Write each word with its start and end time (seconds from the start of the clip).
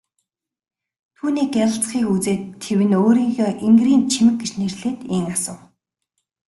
Түүний 1.15 1.47
гялалзахыг 1.55 2.05
үзээд 2.15 2.41
тэвнэ 2.63 2.97
өөрийгөө 3.05 3.51
энгэрийн 3.67 4.03
чимэг 4.11 4.35
гэж 4.41 4.51
нэрлээд 4.57 4.99
ийн 5.13 5.25
асуув. 5.35 5.61